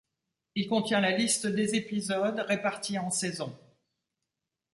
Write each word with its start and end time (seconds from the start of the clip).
Il 0.55 0.67
contient 0.67 0.99
la 0.99 1.15
liste 1.15 1.45
des 1.45 1.75
épisodes, 1.75 2.39
réparti 2.47 2.97
en 2.97 3.11
saisons. 3.11 3.55